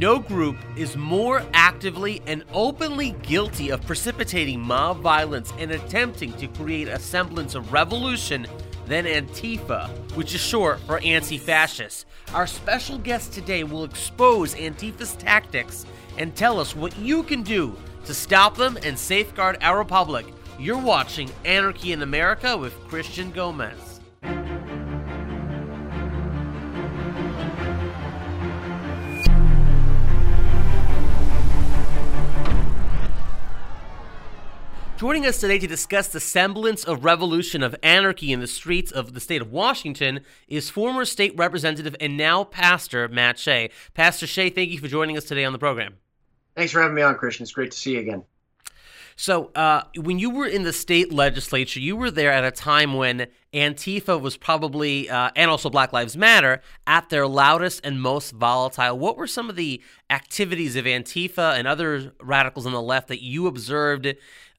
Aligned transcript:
No 0.00 0.18
group 0.18 0.56
is 0.76 0.96
more 0.96 1.42
actively 1.52 2.22
and 2.26 2.42
openly 2.54 3.10
guilty 3.20 3.68
of 3.68 3.84
precipitating 3.84 4.58
mob 4.58 5.00
violence 5.02 5.52
and 5.58 5.70
attempting 5.70 6.32
to 6.38 6.46
create 6.46 6.88
a 6.88 6.98
semblance 6.98 7.54
of 7.54 7.70
revolution 7.70 8.46
than 8.86 9.04
Antifa, 9.04 9.90
which 10.14 10.34
is 10.34 10.40
short 10.40 10.80
for 10.86 11.00
anti 11.00 11.36
fascist. 11.36 12.06
Our 12.32 12.46
special 12.46 12.96
guest 12.96 13.34
today 13.34 13.62
will 13.62 13.84
expose 13.84 14.54
Antifa's 14.54 15.16
tactics 15.16 15.84
and 16.16 16.34
tell 16.34 16.58
us 16.58 16.74
what 16.74 16.98
you 16.98 17.22
can 17.22 17.42
do 17.42 17.76
to 18.06 18.14
stop 18.14 18.56
them 18.56 18.78
and 18.82 18.98
safeguard 18.98 19.58
our 19.60 19.76
republic. 19.76 20.24
You're 20.58 20.80
watching 20.80 21.30
Anarchy 21.44 21.92
and 21.92 22.02
America 22.02 22.56
with 22.56 22.72
Christian 22.88 23.32
Gomez. 23.32 23.89
Joining 35.00 35.24
us 35.24 35.40
today 35.40 35.58
to 35.58 35.66
discuss 35.66 36.08
the 36.08 36.20
semblance 36.20 36.84
of 36.84 37.06
revolution 37.06 37.62
of 37.62 37.74
anarchy 37.82 38.32
in 38.32 38.40
the 38.40 38.46
streets 38.46 38.92
of 38.92 39.14
the 39.14 39.20
state 39.20 39.40
of 39.40 39.50
Washington 39.50 40.20
is 40.46 40.68
former 40.68 41.06
state 41.06 41.32
representative 41.38 41.96
and 41.98 42.18
now 42.18 42.44
pastor 42.44 43.08
Matt 43.08 43.38
Shea. 43.38 43.70
Pastor 43.94 44.26
Shea, 44.26 44.50
thank 44.50 44.68
you 44.68 44.78
for 44.78 44.88
joining 44.88 45.16
us 45.16 45.24
today 45.24 45.46
on 45.46 45.54
the 45.54 45.58
program. 45.58 45.94
Thanks 46.54 46.72
for 46.72 46.82
having 46.82 46.94
me 46.94 47.00
on, 47.00 47.14
Christian. 47.14 47.44
It's 47.44 47.52
great 47.52 47.70
to 47.70 47.78
see 47.78 47.94
you 47.94 48.00
again. 48.00 48.24
So, 49.20 49.50
uh, 49.54 49.82
when 49.96 50.18
you 50.18 50.30
were 50.30 50.46
in 50.46 50.62
the 50.62 50.72
state 50.72 51.12
legislature, 51.12 51.78
you 51.78 51.94
were 51.94 52.10
there 52.10 52.32
at 52.32 52.42
a 52.42 52.50
time 52.50 52.94
when 52.94 53.26
Antifa 53.52 54.18
was 54.18 54.38
probably, 54.38 55.10
uh, 55.10 55.30
and 55.36 55.50
also 55.50 55.68
Black 55.68 55.92
Lives 55.92 56.16
Matter, 56.16 56.62
at 56.86 57.10
their 57.10 57.26
loudest 57.26 57.82
and 57.84 58.00
most 58.00 58.30
volatile. 58.30 58.98
What 58.98 59.18
were 59.18 59.26
some 59.26 59.50
of 59.50 59.56
the 59.56 59.82
activities 60.08 60.74
of 60.74 60.86
Antifa 60.86 61.58
and 61.58 61.68
other 61.68 62.14
radicals 62.22 62.64
on 62.64 62.72
the 62.72 62.80
left 62.80 63.08
that 63.08 63.22
you 63.22 63.46
observed 63.46 64.10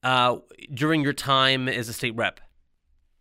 uh, 0.04 0.38
during 0.72 1.02
your 1.02 1.14
time 1.14 1.67
as 1.67 1.89
a 1.89 1.94
state 1.94 2.16
rep? 2.16 2.39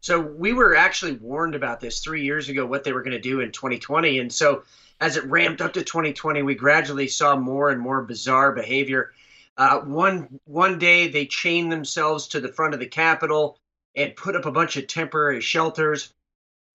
So 0.02 0.20
we 0.20 0.52
were 0.52 0.76
actually 0.76 1.12
warned 1.12 1.54
about 1.54 1.80
this 1.80 2.00
three 2.00 2.22
years 2.22 2.50
ago, 2.50 2.66
what 2.66 2.84
they 2.84 2.92
were 2.92 3.02
going 3.02 3.16
to 3.16 3.18
do 3.18 3.40
in 3.40 3.50
2020. 3.50 4.18
And 4.18 4.30
so 4.30 4.64
as 5.00 5.16
it 5.16 5.24
ramped 5.24 5.62
up 5.62 5.72
to 5.72 5.82
2020, 5.82 6.42
we 6.42 6.54
gradually 6.54 7.08
saw 7.08 7.34
more 7.34 7.70
and 7.70 7.80
more 7.80 8.02
bizarre 8.02 8.52
behavior. 8.52 9.12
Uh, 9.60 9.78
one 9.80 10.40
one 10.46 10.78
day 10.78 11.06
they 11.06 11.26
chained 11.26 11.70
themselves 11.70 12.28
to 12.28 12.40
the 12.40 12.48
front 12.48 12.72
of 12.72 12.80
the 12.80 12.86
Capitol 12.86 13.58
and 13.94 14.16
put 14.16 14.34
up 14.34 14.46
a 14.46 14.50
bunch 14.50 14.78
of 14.78 14.86
temporary 14.86 15.42
shelters. 15.42 16.14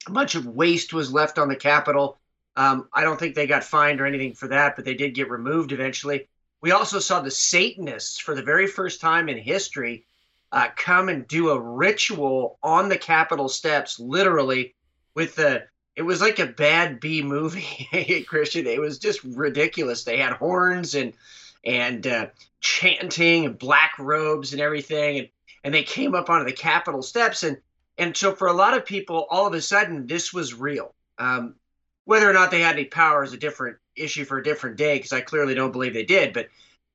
A 0.06 0.12
bunch 0.12 0.36
of 0.36 0.46
waste 0.46 0.94
was 0.94 1.12
left 1.12 1.40
on 1.40 1.48
the 1.48 1.56
Capitol. 1.56 2.20
Um, 2.56 2.88
I 2.94 3.02
don't 3.02 3.20
think 3.20 3.34
they 3.34 3.48
got 3.48 3.64
fined 3.64 4.00
or 4.00 4.06
anything 4.06 4.36
for 4.36 4.50
that, 4.50 4.76
but 4.76 4.86
they 4.86 4.94
did 4.94 5.16
get 5.16 5.32
removed 5.32 5.72
eventually. 5.72 6.28
We 6.62 6.74
also 6.74 7.00
saw 7.00 7.22
the 7.22 7.32
Satanists 7.32 8.20
for 8.20 8.36
the 8.36 8.44
very 8.44 8.68
first 8.68 9.02
time 9.02 9.30
in 9.30 9.40
history 9.40 10.06
uh, 10.52 10.68
come 10.76 11.10
and 11.10 11.28
do 11.28 11.50
a 11.50 11.60
ritual 11.60 12.60
on 12.62 12.88
the 12.88 13.00
Capitol 13.00 13.50
steps, 13.50 14.00
literally, 14.00 14.76
with 15.16 15.34
the. 15.34 15.64
It 15.96 16.04
was 16.04 16.22
like 16.22 16.38
a 16.38 16.46
bad 16.46 17.00
B 17.00 17.24
movie, 17.24 18.24
Christian. 18.28 18.68
It 18.68 18.80
was 18.80 19.00
just 19.00 19.24
ridiculous. 19.24 20.04
They 20.04 20.18
had 20.18 20.34
horns 20.34 20.94
and 20.94 21.14
and 21.66 22.06
uh, 22.06 22.28
chanting 22.62 23.46
and 23.46 23.58
black 23.58 23.98
robes 24.00 24.54
and 24.54 24.62
everything, 24.62 25.20
and 25.20 25.30
and 25.64 25.74
they 25.74 25.84
came 25.84 26.14
up 26.14 26.30
onto 26.30 26.46
the 26.46 26.56
Capitol 26.56 27.02
steps, 27.02 27.44
and 27.44 27.58
and 27.98 28.16
so 28.16 28.34
for 28.34 28.48
a 28.48 28.54
lot 28.54 28.76
of 28.76 28.86
people, 28.86 29.26
all 29.30 29.48
of 29.48 29.54
a 29.54 29.62
sudden, 29.62 30.08
this 30.08 30.34
was 30.34 30.54
real. 30.54 30.94
Um, 31.18 31.56
whether 32.06 32.30
or 32.30 32.34
not 32.34 32.52
they 32.52 32.62
had 32.62 32.76
any 32.76 32.86
power 32.86 33.24
is 33.24 33.34
a 33.34 33.38
different 33.38 33.78
issue 33.96 34.26
for 34.26 34.38
a 34.38 34.44
different 34.44 34.78
day 34.78 34.98
because 34.98 35.14
I 35.14 35.22
clearly 35.22 35.56
don't 35.56 35.72
believe 35.72 35.94
they 35.94 36.04
did. 36.04 36.34
But 36.34 36.50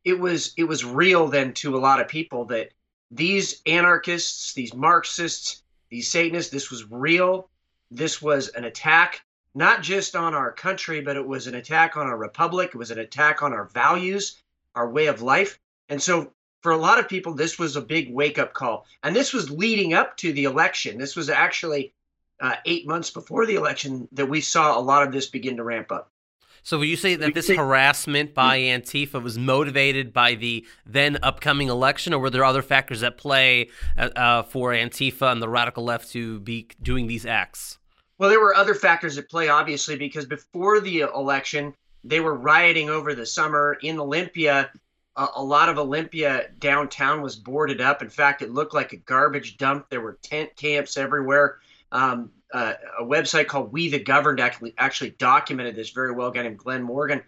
it 0.04 0.18
was 0.18 0.54
it 0.56 0.64
was 0.64 0.84
real 0.84 1.28
then 1.28 1.52
to 1.54 1.76
a 1.76 1.78
lot 1.78 2.00
of 2.00 2.08
people 2.08 2.46
that 2.46 2.70
these 3.10 3.60
anarchists, 3.66 4.54
these 4.54 4.72
Marxists, 4.72 5.62
these 5.90 6.10
Satanists, 6.10 6.52
this 6.52 6.70
was 6.70 6.88
real. 6.90 7.48
This 7.90 8.22
was 8.22 8.48
an 8.48 8.64
attack 8.64 9.22
not 9.54 9.82
just 9.82 10.14
on 10.14 10.34
our 10.34 10.52
country, 10.52 11.00
but 11.00 11.16
it 11.16 11.26
was 11.26 11.48
an 11.48 11.56
attack 11.56 11.96
on 11.96 12.06
our 12.06 12.16
republic. 12.16 12.70
It 12.72 12.78
was 12.78 12.92
an 12.92 13.00
attack 13.00 13.42
on 13.42 13.52
our 13.52 13.64
values, 13.64 14.40
our 14.74 14.90
way 14.90 15.06
of 15.06 15.22
life. 15.22 15.58
And 15.88 16.00
so 16.00 16.32
for 16.62 16.72
a 16.72 16.76
lot 16.76 16.98
of 16.98 17.08
people, 17.08 17.34
this 17.34 17.58
was 17.58 17.76
a 17.76 17.80
big 17.80 18.12
wake 18.12 18.38
up 18.38 18.52
call. 18.52 18.86
And 19.02 19.14
this 19.14 19.32
was 19.32 19.50
leading 19.50 19.94
up 19.94 20.16
to 20.18 20.32
the 20.32 20.44
election. 20.44 20.98
This 20.98 21.16
was 21.16 21.30
actually 21.30 21.92
uh, 22.40 22.56
eight 22.64 22.86
months 22.86 23.10
before 23.10 23.46
the 23.46 23.54
election 23.54 24.08
that 24.12 24.26
we 24.26 24.40
saw 24.40 24.78
a 24.78 24.80
lot 24.80 25.06
of 25.06 25.12
this 25.12 25.28
begin 25.28 25.56
to 25.56 25.64
ramp 25.64 25.90
up. 25.90 26.10
So 26.62 26.78
would 26.78 26.88
you 26.88 26.96
say 26.96 27.14
that 27.16 27.32
this 27.32 27.48
harassment 27.48 28.34
by 28.34 28.58
Antifa 28.58 29.22
was 29.22 29.38
motivated 29.38 30.12
by 30.12 30.34
the 30.34 30.66
then 30.84 31.18
upcoming 31.22 31.68
election, 31.68 32.12
or 32.12 32.18
were 32.18 32.28
there 32.28 32.44
other 32.44 32.60
factors 32.60 33.02
at 33.02 33.16
play 33.16 33.70
uh, 33.96 34.10
uh, 34.14 34.42
for 34.42 34.72
Antifa 34.72 35.32
and 35.32 35.42
the 35.42 35.48
radical 35.48 35.84
left 35.84 36.12
to 36.12 36.40
be 36.40 36.68
doing 36.82 37.06
these 37.06 37.24
acts? 37.24 37.78
Well, 38.18 38.28
there 38.28 38.40
were 38.40 38.54
other 38.54 38.74
factors 38.74 39.16
at 39.16 39.30
play, 39.30 39.48
obviously, 39.48 39.96
because 39.96 40.26
before 40.26 40.80
the 40.80 41.00
election, 41.00 41.74
they 42.04 42.20
were 42.20 42.34
rioting 42.34 42.88
over 42.88 43.14
the 43.14 43.26
summer 43.26 43.76
in 43.82 43.98
Olympia. 43.98 44.70
A 45.16 45.42
lot 45.42 45.68
of 45.68 45.78
Olympia 45.78 46.48
downtown 46.58 47.20
was 47.20 47.36
boarded 47.36 47.80
up. 47.80 48.00
In 48.00 48.08
fact, 48.08 48.42
it 48.42 48.50
looked 48.50 48.74
like 48.74 48.92
a 48.92 48.96
garbage 48.96 49.58
dump. 49.58 49.90
There 49.90 50.00
were 50.00 50.18
tent 50.22 50.56
camps 50.56 50.96
everywhere. 50.96 51.58
Um, 51.92 52.30
uh, 52.52 52.74
a 52.98 53.04
website 53.04 53.46
called 53.46 53.72
We 53.72 53.88
the 53.90 53.98
Governed 53.98 54.40
actually 54.40 54.74
actually 54.78 55.10
documented 55.10 55.76
this 55.76 55.90
very 55.90 56.12
well. 56.12 56.30
Guy 56.30 56.42
named 56.42 56.58
Glenn 56.58 56.82
Morgan, 56.82 57.22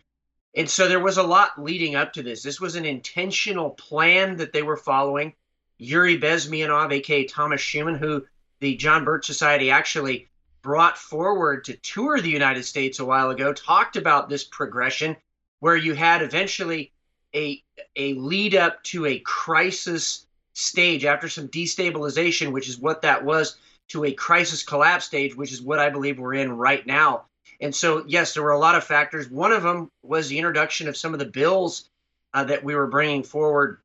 and 0.56 0.68
so 0.68 0.88
there 0.88 1.00
was 1.00 1.18
a 1.18 1.22
lot 1.22 1.62
leading 1.62 1.94
up 1.94 2.14
to 2.14 2.22
this. 2.22 2.42
This 2.42 2.60
was 2.60 2.76
an 2.76 2.84
intentional 2.84 3.70
plan 3.70 4.36
that 4.38 4.52
they 4.52 4.62
were 4.62 4.76
following. 4.76 5.34
Yuri 5.78 6.18
Bezmenov, 6.18 6.92
aka 6.92 7.26
Tomas 7.26 7.60
Schuman, 7.60 7.98
who 7.98 8.24
the 8.60 8.76
John 8.76 9.04
Birch 9.04 9.26
Society 9.26 9.70
actually 9.70 10.28
brought 10.62 10.96
forward 10.96 11.64
to 11.64 11.76
tour 11.76 12.20
the 12.20 12.30
United 12.30 12.64
States 12.64 12.98
a 12.98 13.04
while 13.04 13.30
ago, 13.30 13.52
talked 13.52 13.96
about 13.96 14.28
this 14.28 14.44
progression 14.44 15.16
where 15.60 15.76
you 15.76 15.94
had 15.94 16.22
eventually 16.22 16.92
a 17.34 17.62
a 17.96 18.14
lead 18.14 18.54
up 18.54 18.82
to 18.84 19.06
a 19.06 19.18
crisis 19.20 20.26
stage 20.54 21.04
after 21.04 21.28
some 21.28 21.48
destabilization, 21.48 22.52
which 22.52 22.68
is 22.68 22.78
what 22.78 23.02
that 23.02 23.24
was 23.24 23.56
to 23.88 24.04
a 24.04 24.12
crisis 24.12 24.62
collapse 24.62 25.04
stage, 25.04 25.36
which 25.36 25.52
is 25.52 25.62
what 25.62 25.78
I 25.78 25.90
believe 25.90 26.18
we're 26.18 26.34
in 26.34 26.52
right 26.52 26.86
now. 26.86 27.26
And 27.60 27.74
so, 27.74 28.04
yes, 28.06 28.34
there 28.34 28.42
were 28.42 28.52
a 28.52 28.58
lot 28.58 28.74
of 28.74 28.84
factors. 28.84 29.28
One 29.28 29.52
of 29.52 29.62
them 29.62 29.90
was 30.02 30.28
the 30.28 30.38
introduction 30.38 30.88
of 30.88 30.96
some 30.96 31.12
of 31.12 31.18
the 31.18 31.26
bills 31.26 31.88
uh, 32.34 32.44
that 32.44 32.64
we 32.64 32.74
were 32.74 32.86
bringing 32.86 33.22
forward, 33.22 33.78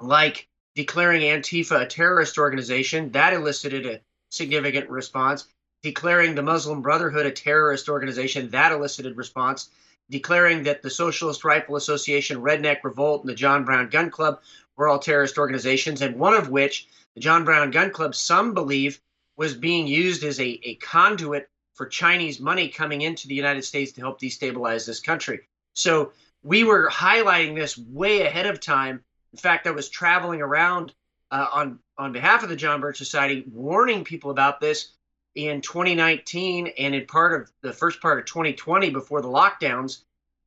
like 0.00 0.48
declaring 0.74 1.22
Antifa 1.22 1.82
a 1.82 1.86
terrorist 1.86 2.38
organization. 2.38 3.10
That 3.12 3.32
elicited 3.32 3.86
a 3.86 4.00
significant 4.30 4.88
response. 4.88 5.46
Declaring 5.82 6.34
the 6.34 6.42
Muslim 6.42 6.82
Brotherhood 6.82 7.26
a 7.26 7.30
terrorist 7.30 7.88
organization. 7.88 8.50
That 8.50 8.72
elicited 8.72 9.16
response. 9.16 9.70
Declaring 10.10 10.64
that 10.64 10.82
the 10.82 10.90
Socialist 10.90 11.44
Rifle 11.44 11.76
Association, 11.76 12.42
Redneck 12.42 12.82
Revolt, 12.82 13.22
and 13.22 13.30
the 13.30 13.34
John 13.34 13.64
Brown 13.64 13.88
Gun 13.88 14.10
Club 14.10 14.40
were 14.76 14.88
all 14.88 14.98
terrorist 14.98 15.38
organizations, 15.38 16.02
and 16.02 16.16
one 16.16 16.34
of 16.34 16.48
which, 16.50 16.88
the 17.14 17.20
John 17.20 17.44
Brown 17.44 17.70
Gun 17.70 17.90
Club, 17.90 18.14
some 18.14 18.54
believe 18.54 19.00
was 19.36 19.54
being 19.54 19.86
used 19.86 20.24
as 20.24 20.40
a, 20.40 20.60
a 20.64 20.74
conduit 20.76 21.48
for 21.74 21.86
Chinese 21.86 22.40
money 22.40 22.68
coming 22.68 23.00
into 23.02 23.26
the 23.26 23.34
United 23.34 23.62
States 23.62 23.92
to 23.92 24.00
help 24.00 24.20
destabilize 24.20 24.84
this 24.84 25.00
country. 25.00 25.40
So 25.74 26.12
we 26.42 26.64
were 26.64 26.90
highlighting 26.90 27.54
this 27.54 27.78
way 27.78 28.22
ahead 28.22 28.46
of 28.46 28.60
time. 28.60 29.02
In 29.32 29.38
fact, 29.38 29.66
I 29.66 29.70
was 29.70 29.88
traveling 29.88 30.42
around 30.42 30.92
uh, 31.30 31.46
on 31.52 31.78
on 31.96 32.12
behalf 32.12 32.42
of 32.42 32.48
the 32.48 32.56
John 32.56 32.80
Birch 32.80 32.98
Society, 32.98 33.44
warning 33.50 34.04
people 34.04 34.30
about 34.30 34.60
this 34.60 34.88
in 35.34 35.60
2019 35.60 36.68
and 36.78 36.94
in 36.94 37.06
part 37.06 37.40
of 37.40 37.50
the 37.62 37.72
first 37.72 38.00
part 38.00 38.18
of 38.18 38.26
2020 38.26 38.90
before 38.90 39.22
the 39.22 39.28
lockdowns. 39.28 40.02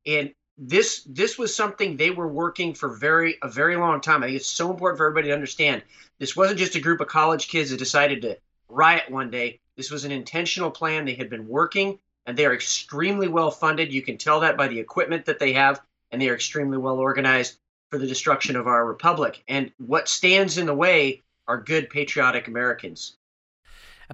And 0.06 0.34
this 0.56 1.02
this 1.04 1.36
was 1.36 1.54
something 1.54 1.96
they 1.96 2.10
were 2.10 2.28
working 2.28 2.74
for 2.74 2.88
very 2.88 3.38
a 3.42 3.48
very 3.48 3.76
long 3.76 4.00
time. 4.00 4.22
I 4.22 4.26
think 4.26 4.36
it's 4.36 4.46
so 4.46 4.70
important 4.70 4.98
for 4.98 5.06
everybody 5.06 5.28
to 5.28 5.34
understand. 5.34 5.82
This 6.18 6.36
wasn't 6.36 6.58
just 6.58 6.76
a 6.76 6.80
group 6.80 7.00
of 7.00 7.08
college 7.08 7.48
kids 7.48 7.70
that 7.70 7.78
decided 7.78 8.22
to 8.22 8.38
riot 8.68 9.10
one 9.10 9.30
day. 9.30 9.60
This 9.76 9.90
was 9.90 10.04
an 10.04 10.12
intentional 10.12 10.70
plan. 10.70 11.04
They 11.04 11.14
had 11.14 11.28
been 11.28 11.48
working, 11.48 11.98
and 12.26 12.36
they 12.36 12.46
are 12.46 12.54
extremely 12.54 13.26
well 13.26 13.50
funded. 13.50 13.92
You 13.92 14.02
can 14.02 14.16
tell 14.16 14.40
that 14.40 14.56
by 14.56 14.68
the 14.68 14.78
equipment 14.78 15.24
that 15.26 15.38
they 15.40 15.52
have, 15.54 15.80
and 16.12 16.22
they 16.22 16.28
are 16.28 16.34
extremely 16.34 16.78
well 16.78 16.98
organized 16.98 17.58
for 17.90 17.98
the 17.98 18.06
destruction 18.06 18.54
of 18.56 18.66
our 18.66 18.86
republic. 18.86 19.42
And 19.48 19.72
what 19.78 20.08
stands 20.08 20.58
in 20.58 20.66
the 20.66 20.74
way 20.74 21.22
are 21.48 21.60
good, 21.60 21.90
patriotic 21.90 22.48
Americans. 22.48 23.16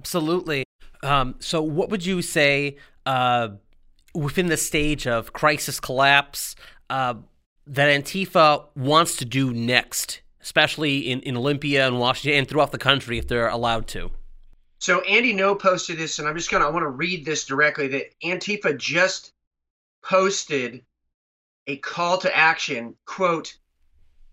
Absolutely. 0.01 0.63
Um, 1.03 1.35
so, 1.37 1.61
what 1.61 1.91
would 1.91 2.03
you 2.03 2.23
say 2.23 2.77
uh, 3.05 3.49
within 4.15 4.47
the 4.47 4.57
stage 4.57 5.05
of 5.05 5.31
crisis 5.31 5.79
collapse 5.79 6.55
uh, 6.89 7.13
that 7.67 7.87
Antifa 7.87 8.65
wants 8.75 9.15
to 9.17 9.25
do 9.25 9.53
next, 9.53 10.21
especially 10.41 10.97
in, 11.11 11.19
in 11.19 11.37
Olympia 11.37 11.85
and 11.85 11.99
Washington 11.99 12.39
and 12.39 12.47
throughout 12.47 12.71
the 12.71 12.79
country 12.79 13.19
if 13.19 13.27
they're 13.27 13.47
allowed 13.47 13.85
to? 13.89 14.09
So 14.79 15.01
Andy 15.01 15.35
Ngo 15.35 15.59
posted 15.59 15.99
this, 15.99 16.17
and 16.17 16.27
I'm 16.27 16.35
just 16.35 16.49
gonna 16.49 16.65
I 16.65 16.69
want 16.69 16.81
to 16.83 16.89
read 16.89 17.23
this 17.23 17.45
directly. 17.45 17.87
That 17.89 18.19
Antifa 18.23 18.75
just 18.75 19.33
posted 20.03 20.83
a 21.67 21.77
call 21.77 22.17
to 22.17 22.35
action, 22.35 22.95
quote, 23.05 23.55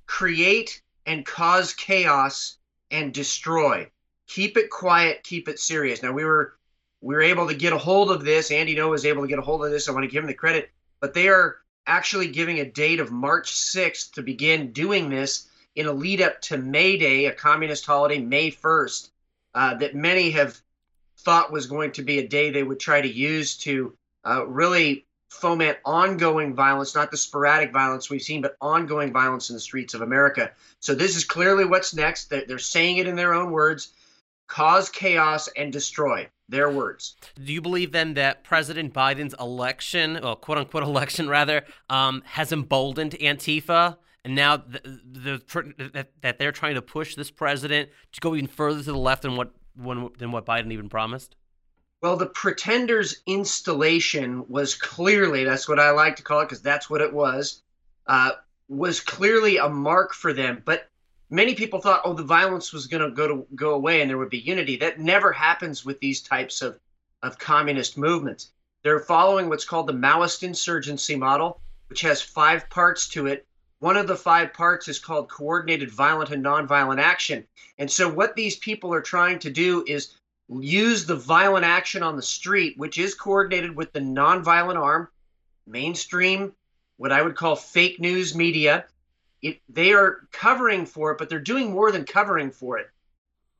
create 0.06 0.80
and 1.04 1.26
cause 1.26 1.74
chaos 1.74 2.56
and 2.90 3.12
destroy. 3.12 3.90
Keep 4.28 4.56
it 4.56 4.70
quiet, 4.70 5.24
keep 5.24 5.48
it 5.48 5.58
serious. 5.58 6.02
Now 6.02 6.12
we 6.12 6.24
were 6.24 6.54
we 7.00 7.14
were 7.14 7.22
able 7.22 7.48
to 7.48 7.54
get 7.54 7.72
a 7.72 7.78
hold 7.78 8.10
of 8.10 8.24
this. 8.24 8.50
Andy 8.50 8.74
Ngo 8.74 8.90
was 8.90 9.06
able 9.06 9.22
to 9.22 9.28
get 9.28 9.38
a 9.38 9.42
hold 9.42 9.64
of 9.64 9.70
this. 9.70 9.88
I 9.88 9.92
want 9.92 10.04
to 10.04 10.10
give 10.10 10.22
him 10.22 10.28
the 10.28 10.34
credit, 10.34 10.70
but 11.00 11.14
they 11.14 11.28
are 11.28 11.58
actually 11.86 12.28
giving 12.28 12.60
a 12.60 12.64
date 12.64 13.00
of 13.00 13.10
March 13.10 13.52
6th 13.52 14.12
to 14.12 14.22
begin 14.22 14.72
doing 14.72 15.08
this 15.08 15.48
in 15.74 15.86
a 15.86 15.92
lead 15.92 16.20
up 16.20 16.40
to 16.42 16.58
May 16.58 16.98
Day, 16.98 17.26
a 17.26 17.32
communist 17.32 17.86
holiday, 17.86 18.18
May 18.18 18.50
1st, 18.50 19.10
uh, 19.54 19.74
that 19.74 19.94
many 19.94 20.30
have 20.32 20.60
thought 21.18 21.52
was 21.52 21.66
going 21.66 21.92
to 21.92 22.02
be 22.02 22.18
a 22.18 22.26
day 22.26 22.50
they 22.50 22.62
would 22.62 22.80
try 22.80 23.00
to 23.00 23.08
use 23.08 23.56
to 23.58 23.94
uh, 24.26 24.46
really 24.46 25.06
foment 25.28 25.78
ongoing 25.84 26.54
violence, 26.54 26.94
not 26.94 27.10
the 27.10 27.16
sporadic 27.16 27.72
violence 27.72 28.10
we've 28.10 28.22
seen, 28.22 28.42
but 28.42 28.56
ongoing 28.60 29.12
violence 29.12 29.50
in 29.50 29.54
the 29.54 29.60
streets 29.60 29.94
of 29.94 30.00
America. 30.00 30.50
So 30.80 30.94
this 30.94 31.16
is 31.16 31.24
clearly 31.24 31.64
what's 31.64 31.94
next. 31.94 32.30
They're 32.30 32.58
saying 32.58 32.96
it 32.96 33.06
in 33.06 33.16
their 33.16 33.34
own 33.34 33.50
words 33.50 33.92
cause 34.48 34.88
chaos 34.88 35.48
and 35.56 35.72
destroy. 35.72 36.28
Their 36.50 36.70
words. 36.70 37.14
Do 37.44 37.52
you 37.52 37.60
believe 37.60 37.92
then 37.92 38.14
that 38.14 38.42
President 38.42 38.94
Biden's 38.94 39.34
election, 39.38 40.16
or 40.24 40.34
quote 40.34 40.56
unquote 40.56 40.82
election 40.82 41.28
rather, 41.28 41.62
um, 41.90 42.22
has 42.24 42.52
emboldened 42.52 43.12
Antifa? 43.20 43.98
And 44.24 44.34
now 44.34 44.56
the, 44.56 44.80
the, 45.04 45.90
that, 45.92 46.08
that 46.22 46.38
they're 46.38 46.52
trying 46.52 46.76
to 46.76 46.82
push 46.82 47.14
this 47.16 47.30
president 47.30 47.90
to 48.12 48.20
go 48.20 48.34
even 48.34 48.48
further 48.48 48.78
to 48.82 48.92
the 48.92 48.98
left 48.98 49.22
than 49.22 49.36
what 49.36 49.52
than 49.76 50.32
what 50.32 50.46
Biden 50.46 50.72
even 50.72 50.88
promised? 50.88 51.36
Well, 52.02 52.16
the 52.16 52.26
Pretenders 52.26 53.22
installation 53.26 54.44
was 54.48 54.74
clearly, 54.74 55.44
that's 55.44 55.68
what 55.68 55.80
I 55.80 55.90
like 55.90 56.16
to 56.16 56.22
call 56.22 56.40
it 56.40 56.44
because 56.44 56.62
that's 56.62 56.88
what 56.88 57.00
it 57.00 57.12
was, 57.12 57.62
uh, 58.06 58.32
was 58.68 59.00
clearly 59.00 59.56
a 59.56 59.68
mark 59.68 60.14
for 60.14 60.32
them. 60.32 60.62
But 60.64 60.88
many 61.30 61.54
people 61.54 61.80
thought, 61.80 62.02
oh, 62.04 62.14
the 62.14 62.22
violence 62.22 62.72
was 62.72 62.86
going 62.86 63.02
to 63.02 63.14
go 63.14 63.28
to 63.28 63.46
go 63.54 63.74
away 63.74 64.00
and 64.00 64.10
there 64.10 64.18
would 64.18 64.30
be 64.30 64.38
unity. 64.38 64.76
That 64.76 64.98
never 64.98 65.32
happens 65.32 65.84
with 65.84 66.00
these 66.00 66.20
types 66.20 66.62
of, 66.62 66.78
of 67.22 67.38
communist 67.38 67.98
movements. 67.98 68.50
They're 68.82 69.00
following 69.00 69.48
what's 69.48 69.64
called 69.64 69.86
the 69.86 69.92
Maoist 69.92 70.42
insurgency 70.42 71.16
model, 71.16 71.60
which 71.88 72.00
has 72.02 72.22
five 72.22 72.68
parts 72.70 73.08
to 73.10 73.26
it. 73.26 73.46
One 73.80 73.96
of 73.96 74.06
the 74.06 74.16
five 74.16 74.52
parts 74.52 74.88
is 74.88 74.98
called 74.98 75.28
coordinated 75.28 75.90
violent 75.90 76.30
and 76.30 76.44
nonviolent 76.44 77.00
action. 77.00 77.46
And 77.78 77.90
so, 77.90 78.08
what 78.08 78.34
these 78.34 78.56
people 78.56 78.92
are 78.92 79.00
trying 79.00 79.38
to 79.40 79.50
do 79.50 79.84
is 79.86 80.14
use 80.48 81.06
the 81.06 81.14
violent 81.16 81.64
action 81.64 82.02
on 82.02 82.16
the 82.16 82.22
street, 82.22 82.76
which 82.76 82.98
is 82.98 83.14
coordinated 83.14 83.76
with 83.76 83.92
the 83.92 84.00
nonviolent 84.00 84.76
arm, 84.76 85.08
mainstream, 85.66 86.52
what 86.96 87.12
I 87.12 87.22
would 87.22 87.36
call 87.36 87.54
fake 87.54 88.00
news 88.00 88.34
media. 88.34 88.86
It, 89.42 89.60
they 89.68 89.92
are 89.92 90.26
covering 90.32 90.86
for 90.86 91.12
it, 91.12 91.18
but 91.18 91.28
they're 91.28 91.38
doing 91.38 91.72
more 91.72 91.92
than 91.92 92.04
covering 92.04 92.50
for 92.50 92.78
it. 92.78 92.90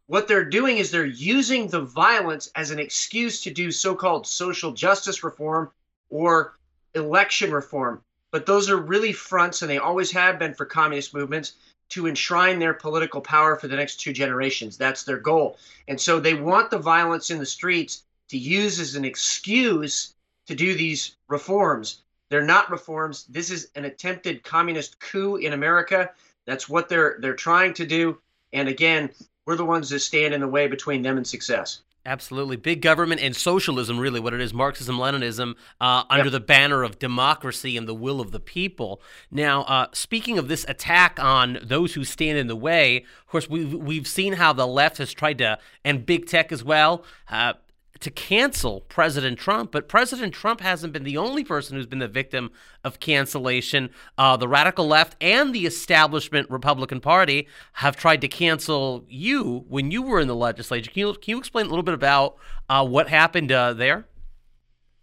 What 0.07 0.27
they're 0.27 0.45
doing 0.45 0.79
is 0.79 0.91
they're 0.91 1.05
using 1.05 1.69
the 1.69 1.83
violence 1.83 2.51
as 2.55 2.71
an 2.71 2.79
excuse 2.79 3.43
to 3.43 3.51
do 3.51 3.71
so 3.71 3.95
called 3.95 4.27
social 4.27 4.73
justice 4.73 5.23
reform 5.23 5.71
or 6.09 6.57
election 6.95 7.53
reform. 7.53 8.03
But 8.31 8.47
those 8.47 8.71
are 8.71 8.77
really 8.77 9.13
fronts, 9.13 9.63
and 9.63 9.71
they 9.71 9.79
always 9.79 10.11
have 10.13 10.39
been 10.39 10.55
for 10.55 10.67
communist 10.67 11.15
movements 11.15 11.55
to 11.91 12.07
enshrine 12.07 12.59
their 12.59 12.75
political 12.75 13.21
power 13.21 13.57
for 13.57 13.69
the 13.69 13.77
next 13.77 14.01
two 14.01 14.13
generations. 14.13 14.77
That's 14.77 15.05
their 15.05 15.19
goal. 15.19 15.59
And 15.87 16.01
so 16.01 16.21
they 16.21 16.35
want 16.35 16.71
the 16.71 16.79
violence 16.79 17.31
in 17.31 17.39
the 17.39 17.47
streets 17.47 18.03
to 18.29 18.39
use 18.39 18.79
as 18.81 18.95
an 18.95 19.05
excuse 19.05 20.15
to 20.47 20.55
do 20.55 20.75
these 20.75 21.17
reforms. 21.29 22.03
They're 22.31 22.43
not 22.43 22.71
reforms. 22.71 23.25
This 23.25 23.51
is 23.51 23.71
an 23.75 23.85
attempted 23.85 24.43
communist 24.43 25.01
coup 25.01 25.37
in 25.37 25.53
America. 25.53 26.11
That's 26.47 26.69
what 26.69 26.89
they're 26.89 27.19
they're 27.21 27.35
trying 27.35 27.75
to 27.75 27.87
do. 27.87 28.19
And 28.53 28.69
again, 28.69 29.11
we're 29.47 29.57
the 29.57 29.65
ones 29.65 29.91
that 29.91 30.01
stand 30.01 30.35
in 30.35 30.41
the 30.41 30.49
way 30.49 30.67
between 30.67 31.03
them 31.03 31.17
and 31.17 31.27
success. 31.27 31.83
Absolutely. 32.07 32.57
Big 32.57 32.81
government 32.81 33.21
and 33.21 33.37
socialism, 33.37 33.99
really, 33.99 34.19
what 34.19 34.33
it 34.33 34.41
is 34.41 34.55
Marxism, 34.55 34.97
Leninism, 34.97 35.57
uh, 35.79 36.05
under 36.09 36.25
yep. 36.25 36.33
the 36.33 36.41
banner 36.41 36.83
of 36.83 36.99
democracy 36.99 37.77
and 37.77 37.87
the 37.87 37.95
will 37.95 38.21
of 38.23 38.31
the 38.31 38.41
people. 38.41 39.03
Now, 39.31 39.63
uh, 39.65 39.89
speaking 39.93 40.39
of 40.39 40.49
this 40.49 40.65
attack 40.69 41.23
on 41.23 41.59
those 41.63 41.95
who 41.95 42.05
stand 42.05 42.39
in 42.39 42.47
the 42.47 42.57
way, 42.57 42.99
of 42.99 43.27
course, 43.27 43.51
we've, 43.51 43.75
we've 43.75 44.07
seen 44.07 44.35
how 44.35 44.55
the 44.55 44.67
left 44.67 44.97
has 44.99 45.13
tried 45.13 45.37
to, 45.39 45.59
and 45.85 46.07
big 46.07 46.27
tech 46.27 46.51
as 46.51 46.65
well, 46.65 47.05
uh, 47.29 47.55
to 48.01 48.11
cancel 48.11 48.83
President 48.83 49.39
Trump, 49.39 49.73
but 49.73 49.89
President 49.89 50.33
Trump 50.33 50.61
hasn't 50.61 50.93
been 50.93 51.05
the 51.05 51.17
only 51.17 51.45
person 51.45 51.77
who's 51.77 51.87
been 51.87 51.99
the 51.99 52.09
victim 52.09 52.51
of 52.85 53.01
cancellation. 53.01 53.91
Uh, 54.17 54.37
the 54.37 54.49
radical 54.49 54.87
left 54.87 55.17
and 55.21 55.55
the 55.55 55.67
establishment 55.67 56.49
Republican 56.51 57.01
Party 57.01 57.49
have 57.75 57.97
tried 57.97 58.21
to 58.21 58.29
cancel 58.29 59.05
you 59.09 59.65
when 59.69 59.91
you 59.91 60.03
were 60.03 60.21
in 60.21 60.29
the 60.29 60.37
legislature. 60.37 60.91
Can 60.91 61.01
you, 61.01 61.13
can 61.15 61.33
you 61.33 61.39
explain 61.39 61.67
a 61.67 61.69
little 61.69 61.83
bit 61.83 61.95
about 61.95 62.37
uh, 62.69 62.87
what 62.87 63.09
happened 63.09 63.51
uh, 63.51 63.73
there? 63.73 64.07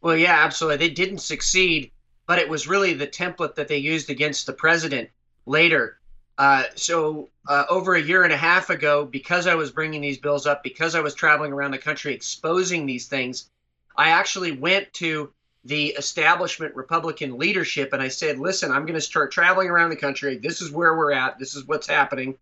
Well, 0.01 0.15
yeah, 0.15 0.43
absolutely. 0.43 0.87
They 0.87 0.93
didn't 0.93 1.19
succeed, 1.19 1.91
but 2.27 2.39
it 2.39 2.47
was 2.47 2.67
really 2.67 2.93
the 2.93 3.07
template 3.07 3.55
that 3.55 3.67
they 3.67 3.77
used 3.77 4.09
against 4.09 4.45
the 4.45 4.53
president 4.53 5.09
later. 5.45 5.99
Uh, 6.37 6.63
so 6.75 7.29
uh, 7.47 7.65
over 7.69 7.95
a 7.95 8.01
year 8.01 8.23
and 8.23 8.33
a 8.33 8.37
half 8.37 8.69
ago, 8.69 9.05
because 9.05 9.47
I 9.47 9.55
was 9.55 9.71
bringing 9.71 10.01
these 10.01 10.17
bills 10.17 10.45
up, 10.45 10.63
because 10.63 10.95
I 10.95 10.99
was 10.99 11.13
traveling 11.13 11.53
around 11.53 11.71
the 11.71 11.77
country 11.77 12.13
exposing 12.13 12.85
these 12.85 13.07
things, 13.07 13.49
I 13.97 14.09
actually 14.09 14.51
went 14.51 14.91
to 14.93 15.31
the 15.63 15.87
establishment 15.89 16.75
Republican 16.75 17.37
leadership 17.37 17.93
and 17.93 18.01
I 18.01 18.09
said, 18.09 18.37
listen, 18.37 18.71
I'm 18.71 18.85
going 18.85 18.93
to 18.95 19.01
start 19.01 19.31
traveling 19.31 19.69
around 19.69 19.89
the 19.89 19.95
country. 19.95 20.37
This 20.37 20.61
is 20.61 20.71
where 20.71 20.95
we're 20.95 21.13
at. 21.13 21.39
This 21.39 21.55
is 21.55 21.65
what's 21.65 21.87
happening. 21.87 22.37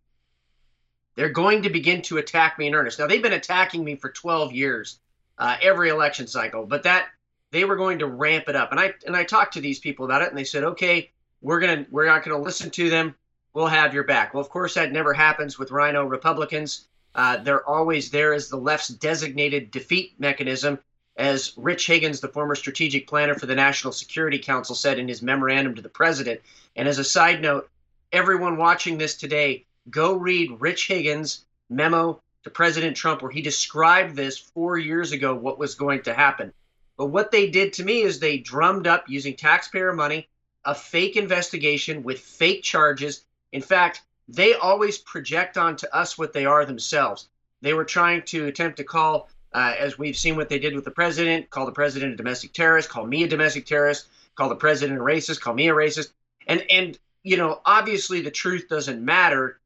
They're 1.16 1.30
going 1.30 1.62
to 1.62 1.70
begin 1.70 2.02
to 2.04 2.18
attack 2.18 2.58
me 2.58 2.68
in 2.68 2.76
earnest. 2.76 3.00
Now, 3.00 3.08
they've 3.08 3.22
been 3.22 3.34
attacking 3.34 3.84
me 3.84 3.96
for 3.96 4.10
12 4.10 4.52
years, 4.52 5.00
uh, 5.38 5.56
every 5.62 5.90
election 5.90 6.28
cycle, 6.28 6.66
but 6.66 6.84
that 6.84 7.08
they 7.52 7.64
were 7.66 7.76
going 7.76 8.00
to 8.00 8.08
ramp 8.08 8.46
it 8.50 8.56
up. 8.56 8.72
And 8.72 8.80
I 8.80 8.94
and 9.06 9.16
I 9.16 9.24
talked 9.24 9.54
to 9.54 9.62
these 9.62 9.80
people 9.80 10.06
about 10.06 10.24
it, 10.24 10.30
and 10.30 10.38
they 10.38 10.44
said, 10.44 10.64
okay, 10.64 11.12
we're 11.42 11.60
gonna 11.60 11.86
we're 11.92 12.08
not 12.08 12.26
going 12.26 12.36
to 12.36 12.44
listen 12.44 12.72
to 12.72 12.90
them 12.90 13.16
we'll 13.54 13.68
have 13.68 13.94
your 13.94 14.04
back. 14.04 14.34
Well, 14.34 14.42
of 14.42 14.50
course, 14.50 14.74
that 14.76 14.92
never 14.92 15.14
happens 15.14 15.58
with 15.58 15.72
RINO 15.72 16.06
Republicans. 16.06 16.88
Uh, 17.16 17.38
they're 17.38 17.68
always 17.68 18.10
there 18.10 18.34
as 18.34 18.50
the 18.50 18.58
left's 18.58 18.88
designated 18.88 19.72
defeat 19.72 20.14
mechanism, 20.20 20.80
as 21.16 21.54
Rich 21.58 21.86
Higgins, 21.86 22.20
the 22.20 22.28
former 22.28 22.56
strategic 22.56 23.08
planner 23.08 23.36
for 23.36 23.46
the 23.46 23.56
National 23.56 23.94
Security 23.94 24.40
Council, 24.40 24.76
said 24.76 24.98
in 24.98 25.08
his 25.08 25.22
memorandum 25.22 25.76
to 25.76 25.82
the 25.82 25.90
president. 25.90 26.42
And 26.76 26.88
as 26.88 26.98
a 26.98 27.04
side 27.04 27.42
note, 27.42 27.70
everyone 28.12 28.58
watching 28.58 28.98
this 28.98 29.16
today, 29.16 29.66
go 29.90 30.14
read 30.14 30.60
Rich 30.60 30.88
Higgins' 30.88 31.46
memo 31.70 32.20
to 32.44 32.50
President 32.50 32.98
Trump, 32.98 33.22
where 33.22 33.32
he 33.32 33.42
described 33.42 34.16
this 34.16 34.38
four 34.38 34.78
years 34.78 35.12
ago, 35.12 35.36
what 35.36 35.60
was 35.60 35.76
going 35.76 36.02
to 36.04 36.14
happen. 36.14 36.52
But 36.98 37.08
what 37.08 37.32
they 37.32 37.50
did 37.50 37.74
to 37.74 37.84
me 37.84 38.02
is 38.02 38.20
they 38.20 38.38
drummed 38.38 38.88
up 38.88 39.06
using 39.08 39.36
taxpayer 39.36 39.94
money 39.94 40.28
a 40.66 40.74
fake 40.74 41.16
investigation 41.16 42.04
with 42.04 42.20
fake 42.20 42.64
charges 42.64 43.26
in 43.54 43.62
fact, 43.62 44.02
they 44.28 44.56
always 44.56 44.98
project 44.98 45.58
onto 45.58 45.88
us 45.88 46.18
what 46.18 46.34
they 46.34 46.46
are 46.46 46.66
themselves. 46.66 47.30
They 47.62 47.74
were 47.74 47.86
trying 47.86 48.24
to 48.24 48.48
attempt 48.48 48.78
to 48.78 48.84
call, 48.84 49.30
uh, 49.54 49.76
as 49.78 49.98
we've 49.98 50.18
seen 50.18 50.36
what 50.36 50.50
they 50.50 50.60
did 50.60 50.76
with 50.76 50.86
the 50.86 50.92
president, 50.92 51.50
call 51.52 51.66
the 51.66 51.72
president 51.72 52.14
a 52.14 52.18
domestic 52.18 52.52
terrorist, 52.52 52.90
call 52.90 53.06
me 53.06 53.24
a 53.24 53.28
domestic 53.28 53.66
terrorist, 53.66 54.08
call 54.36 54.50
the 54.50 54.56
president 54.56 55.00
a 55.00 55.04
racist, 55.04 55.40
call 55.40 55.54
me 55.54 55.70
a 55.70 55.74
racist. 55.74 56.12
And 56.48 56.66
and 56.70 56.98
you 57.22 57.38
know, 57.38 57.62
obviously 57.66 58.22
the 58.22 58.32
truth 58.32 58.68
doesn't 58.68 59.06
matter 59.06 59.60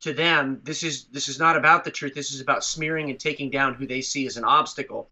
to 0.00 0.12
them. 0.12 0.60
This 0.64 0.82
is 0.82 1.04
this 1.04 1.28
is 1.28 1.38
not 1.38 1.56
about 1.56 1.84
the 1.84 1.92
truth. 1.92 2.14
This 2.14 2.32
is 2.32 2.40
about 2.40 2.64
smearing 2.64 3.08
and 3.08 3.20
taking 3.20 3.50
down 3.50 3.74
who 3.74 3.86
they 3.86 4.00
see 4.00 4.26
as 4.26 4.36
an 4.36 4.44
obstacle. 4.44 5.10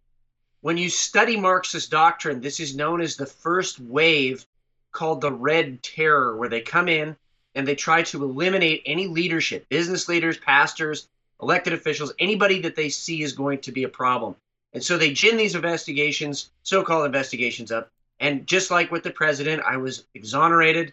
When 0.62 0.76
you 0.76 0.90
study 0.90 1.36
Marxist 1.36 1.92
doctrine, 1.92 2.40
this 2.40 2.58
is 2.58 2.74
known 2.74 3.00
as 3.00 3.14
the 3.14 3.26
first 3.26 3.78
wave 3.78 4.44
called 4.90 5.20
the 5.20 5.32
Red 5.32 5.82
Terror, 5.82 6.36
where 6.36 6.48
they 6.48 6.60
come 6.60 6.88
in, 6.88 7.16
and 7.56 7.66
they 7.66 7.74
try 7.74 8.02
to 8.02 8.22
eliminate 8.22 8.82
any 8.86 9.08
leadership, 9.08 9.68
business 9.70 10.08
leaders, 10.08 10.36
pastors, 10.36 11.08
elected 11.42 11.72
officials, 11.72 12.12
anybody 12.18 12.60
that 12.60 12.76
they 12.76 12.90
see 12.90 13.22
is 13.22 13.32
going 13.32 13.60
to 13.62 13.72
be 13.72 13.84
a 13.84 13.88
problem. 13.88 14.36
And 14.74 14.84
so 14.84 14.98
they 14.98 15.12
gin 15.12 15.38
these 15.38 15.54
investigations, 15.54 16.50
so 16.62 16.82
called 16.82 17.06
investigations, 17.06 17.72
up. 17.72 17.90
And 18.20 18.46
just 18.46 18.70
like 18.70 18.92
with 18.92 19.02
the 19.02 19.10
president, 19.10 19.62
I 19.66 19.78
was 19.78 20.04
exonerated. 20.14 20.92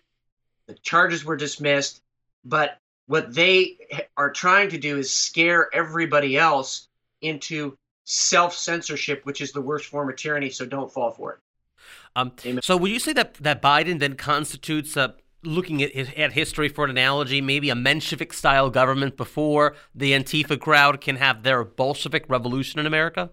The 0.67 0.75
charges 0.75 1.25
were 1.25 1.35
dismissed. 1.35 2.01
But 2.45 2.77
what 3.07 3.33
they 3.33 3.77
are 4.15 4.31
trying 4.31 4.69
to 4.69 4.77
do 4.77 4.97
is 4.97 5.13
scare 5.13 5.69
everybody 5.73 6.37
else 6.37 6.87
into 7.21 7.77
self 8.05 8.55
censorship, 8.55 9.25
which 9.25 9.41
is 9.41 9.51
the 9.51 9.61
worst 9.61 9.85
form 9.85 10.09
of 10.09 10.15
tyranny. 10.15 10.49
So 10.49 10.65
don't 10.65 10.91
fall 10.91 11.11
for 11.11 11.33
it. 11.33 11.39
Um, 12.15 12.31
so 12.61 12.77
would 12.77 12.91
you 12.91 12.99
say 12.99 13.11
that 13.13 13.33
that 13.35 13.61
Biden 13.61 13.99
then 13.99 14.15
constitutes 14.15 14.95
a 14.95 15.15
looking 15.43 15.83
at, 15.83 16.17
at 16.17 16.33
history 16.33 16.69
for 16.69 16.85
an 16.85 16.91
analogy, 16.91 17.41
maybe 17.41 17.69
a 17.69 17.75
Menshevik 17.75 18.33
style 18.33 18.69
government 18.69 19.17
before 19.17 19.75
the 19.93 20.11
Antifa 20.11 20.59
crowd 20.59 21.01
can 21.01 21.15
have 21.17 21.43
their 21.43 21.63
Bolshevik 21.63 22.25
revolution 22.27 22.79
in 22.79 22.85
America? 22.85 23.29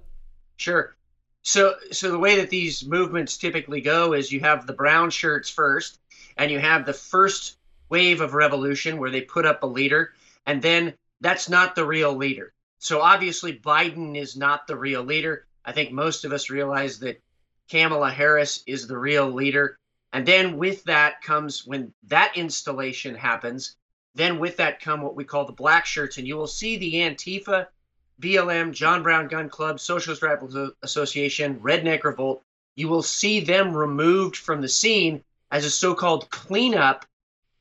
Sure. 0.57 0.97
So, 1.43 1.75
so 1.90 2.11
the 2.11 2.19
way 2.19 2.37
that 2.37 2.50
these 2.50 2.85
movements 2.85 3.38
typically 3.38 3.81
go 3.81 4.12
is 4.12 4.31
you 4.31 4.40
have 4.40 4.67
the 4.67 4.73
brown 4.73 5.11
shirts 5.11 5.49
first, 5.49 5.99
and 6.37 6.50
you 6.50 6.59
have 6.59 6.85
the 6.85 6.93
first 6.93 7.57
wave 7.88 8.21
of 8.21 8.35
revolution 8.35 8.99
where 8.99 9.11
they 9.11 9.23
put 9.23 9.47
up 9.47 9.62
a 9.62 9.67
leader, 9.67 10.12
and 10.47 10.61
then 10.61 10.95
that's 11.21 11.49
not 11.49 11.75
the 11.75 11.87
real 11.87 12.14
leader. 12.14 12.52
So 12.79 13.00
obviously, 13.00 13.59
Biden 13.59 14.17
is 14.17 14.37
not 14.37 14.67
the 14.67 14.76
real 14.76 15.02
leader. 15.02 15.47
I 15.64 15.73
think 15.73 15.93
most 15.93 16.25
of 16.25 16.33
us 16.33 16.50
realize 16.50 16.99
that 17.00 17.23
Kamala 17.71 18.11
Harris 18.11 18.62
is 18.67 18.87
the 18.87 18.99
real 18.99 19.31
leader. 19.31 19.79
And 20.12 20.26
then 20.26 20.59
with 20.59 20.85
that 20.85 21.23
comes 21.23 21.67
when 21.67 21.93
that 22.09 22.37
installation 22.37 23.14
happens, 23.14 23.76
then 24.14 24.38
with 24.38 24.57
that 24.57 24.81
come 24.81 25.02
what 25.02 25.14
we 25.14 25.25
call 25.25 25.45
the 25.45 25.52
black 25.52 25.87
shirts, 25.87 26.19
and 26.19 26.26
you 26.26 26.37
will 26.37 26.49
see 26.49 26.76
the 26.76 26.95
Antifa, 26.95 27.69
BLM, 28.21 28.73
John 28.73 29.02
Brown 29.02 29.29
Gun 29.29 29.49
Club, 29.49 29.79
Socialist 29.79 30.23
Rifle 30.23 30.73
Association, 30.83 31.61
Redneck 31.61 32.02
Revolt. 32.05 32.43
You 32.75 32.88
will 32.88 33.02
see 33.02 33.40
them 33.40 33.76
removed 33.76 34.37
from 34.37 34.61
the 34.61 34.69
scene 34.69 35.23
as 35.50 35.64
a 35.64 35.71
so-called 35.71 36.29
cleanup 36.31 37.07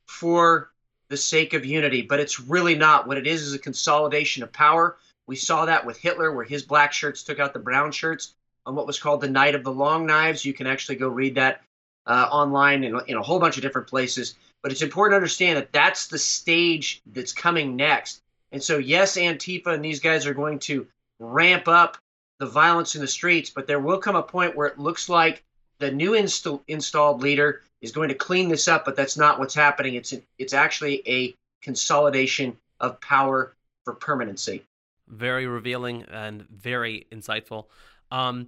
for 0.07 0.71
the 1.09 1.17
sake 1.17 1.53
of 1.53 1.65
unity, 1.65 2.01
but 2.01 2.19
it's 2.19 2.39
really 2.39 2.75
not. 2.75 3.07
What 3.07 3.17
it 3.17 3.27
is 3.27 3.41
is 3.41 3.53
a 3.53 3.59
consolidation 3.59 4.43
of 4.43 4.51
power. 4.51 4.97
We 5.27 5.35
saw 5.35 5.65
that 5.65 5.85
with 5.85 5.97
Hitler, 5.97 6.31
where 6.31 6.45
his 6.45 6.63
black 6.63 6.93
shirts 6.93 7.23
took 7.23 7.39
out 7.39 7.53
the 7.53 7.59
brown 7.59 7.91
shirts 7.91 8.33
on 8.65 8.75
what 8.75 8.87
was 8.87 8.99
called 8.99 9.21
the 9.21 9.29
Night 9.29 9.55
of 9.55 9.63
the 9.63 9.71
Long 9.71 10.05
Knives. 10.05 10.45
You 10.45 10.53
can 10.53 10.67
actually 10.67 10.95
go 10.95 11.07
read 11.07 11.35
that 11.35 11.61
uh, 12.09 12.27
online 12.31 12.83
in, 12.83 12.99
in 13.07 13.15
a 13.15 13.21
whole 13.21 13.39
bunch 13.39 13.55
of 13.55 13.61
different 13.61 13.87
places. 13.87 14.35
But 14.61 14.73
it's 14.73 14.81
important 14.81 15.13
to 15.13 15.17
understand 15.17 15.57
that 15.57 15.71
that's 15.71 16.07
the 16.07 16.17
stage 16.17 17.01
that's 17.05 17.31
coming 17.31 17.77
next. 17.77 18.21
And 18.51 18.61
so, 18.61 18.77
yes, 18.77 19.15
Antifa 19.15 19.67
and 19.67 19.85
these 19.85 20.01
guys 20.01 20.25
are 20.25 20.33
going 20.33 20.59
to 20.59 20.85
ramp 21.19 21.67
up 21.67 21.97
the 22.39 22.45
violence 22.45 22.95
in 22.95 23.01
the 23.01 23.07
streets, 23.07 23.49
but 23.49 23.67
there 23.67 23.79
will 23.79 23.99
come 23.99 24.15
a 24.15 24.23
point 24.23 24.55
where 24.55 24.67
it 24.67 24.79
looks 24.79 25.07
like 25.07 25.43
the 25.77 25.91
new 25.91 26.11
insta- 26.11 26.61
installed 26.67 27.21
leader 27.21 27.61
is 27.81 27.91
going 27.91 28.09
to 28.09 28.15
clean 28.15 28.49
this 28.49 28.67
up, 28.67 28.85
but 28.85 28.95
that's 28.95 29.15
not 29.15 29.39
what's 29.39 29.53
happening. 29.53 29.95
It's 29.95 30.13
it's 30.37 30.53
actually 30.53 31.01
a 31.07 31.35
consolidation 31.61 32.57
of 32.79 32.99
power 33.01 33.55
for 33.85 33.93
permanency. 33.93 34.63
Very 35.07 35.47
revealing 35.47 36.03
and 36.03 36.47
very 36.49 37.07
insightful. 37.11 37.65
Um, 38.11 38.47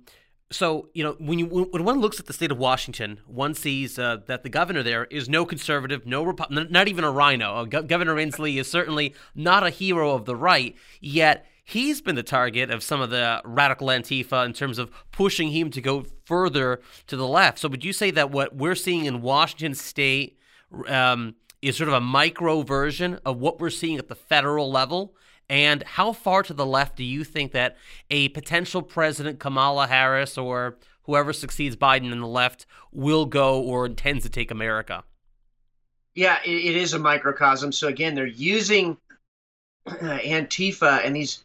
so 0.52 0.90
you 0.94 1.04
know 1.04 1.16
when 1.20 1.40
you 1.40 1.46
when 1.46 1.84
one 1.84 2.00
looks 2.00 2.20
at 2.20 2.26
the 2.28 2.34
state 2.34 2.52
of 2.52 2.58
Washington, 2.58 3.20
one 3.26 3.54
sees 3.54 3.98
uh, 3.98 4.18
that 4.28 4.44
the 4.44 4.50
governor 4.50 4.84
there 4.84 5.06
is 5.06 5.28
no 5.30 5.46
conservative, 5.46 6.06
no 6.06 6.24
Repu- 6.24 6.70
not 6.70 6.88
even 6.88 7.04
a 7.04 7.12
RINO. 7.12 7.56
Uh, 7.56 7.64
Go- 7.66 7.84
governor 7.84 8.16
Inslee 8.16 8.60
is 8.60 8.70
certainly 8.70 9.16
not 9.34 9.66
a 9.66 9.70
hero 9.70 10.12
of 10.12 10.26
the 10.26 10.36
right. 10.36 10.76
Yet 11.00 11.46
he's 11.64 12.02
been 12.02 12.16
the 12.16 12.24
target 12.24 12.70
of 12.70 12.84
some 12.84 13.02
of 13.02 13.10
the 13.10 13.42
radical 13.46 13.88
Antifa 13.88 14.46
in 14.46 14.54
terms 14.54 14.78
of 14.78 14.92
pushing 15.12 15.52
him 15.52 15.72
to 15.72 15.82
go 15.82 16.06
further 16.26 16.82
to 17.08 17.16
the 17.16 17.28
left. 17.28 17.60
So 17.60 17.70
would 17.70 17.86
you 17.86 17.94
say 17.94 18.12
that 18.12 18.32
what 18.32 18.56
we're 18.56 18.76
seeing 18.76 19.06
in 19.06 19.22
Washington 19.22 19.74
State 19.74 20.38
um, 20.88 21.36
is 21.62 21.78
sort 21.78 21.88
of 21.88 21.94
a 21.94 22.02
micro 22.02 22.62
version 22.62 23.20
of 23.26 23.38
what 23.38 23.60
we're 23.60 23.70
seeing 23.70 23.98
at 23.98 24.10
the 24.10 24.16
federal 24.16 24.72
level? 24.72 25.16
And 25.52 25.84
how 25.84 26.14
far 26.14 26.44
to 26.44 26.54
the 26.54 26.66
left 26.66 26.96
do 26.96 27.04
you 27.04 27.26
think 27.26 27.52
that 27.52 27.76
a 28.10 28.30
potential 28.30 28.82
president, 28.82 29.42
Kamala 29.42 29.86
Harris, 29.86 30.38
or 30.38 30.78
whoever 31.04 31.34
succeeds 31.34 31.76
Biden 31.76 32.14
in 32.14 32.22
the 32.22 32.28
left, 32.28 32.66
will 32.94 33.26
go 33.26 33.62
or 33.62 33.86
intends 33.86 34.24
to 34.24 34.30
take 34.30 34.50
America? 34.50 35.04
Yeah, 36.16 36.40
it, 36.46 36.78
is 36.78 36.94
a 36.94 37.00
microcosm. 37.00 37.74
So 37.74 37.90
again, 37.90 38.16
they're 38.16 38.26
using 38.26 38.96
Antifa 39.86 41.06
and 41.06 41.14
these 41.18 41.44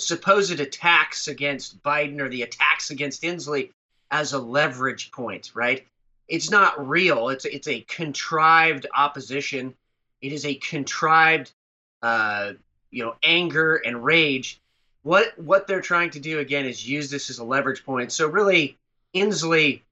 supposed 0.00 0.58
attacks 0.58 1.28
against 1.28 1.80
Biden 1.80 2.18
or 2.18 2.28
the 2.28 2.42
attacks 2.42 2.90
against 2.90 3.22
Inslee 3.22 3.70
as 4.10 4.32
a 4.32 4.38
leverage 4.40 5.12
point, 5.12 5.52
right? 5.54 5.86
It's 6.26 6.50
not 6.50 6.88
real. 6.88 7.28
It's 7.28 7.44
it's 7.44 7.68
a 7.68 7.82
contrived 7.82 8.88
opposition. 8.96 9.74
It 10.20 10.32
is 10.32 10.44
a 10.44 10.56
contrived 10.56 11.52
uh, 12.02 12.54
you 12.94 13.04
know 13.04 13.16
anger 13.22 13.76
and 13.76 14.04
rage 14.04 14.60
what 15.02 15.38
what 15.38 15.66
they're 15.66 15.80
trying 15.80 16.10
to 16.10 16.20
do 16.20 16.38
again 16.38 16.64
is 16.64 16.88
use 16.88 17.10
this 17.10 17.28
as 17.28 17.38
a 17.38 17.44
leverage 17.44 17.84
point. 17.84 18.10
So 18.10 18.26
really 18.26 18.78
inslee 19.14 19.82